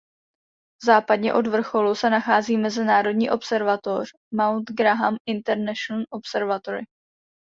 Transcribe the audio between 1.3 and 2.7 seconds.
od vrcholu se nachází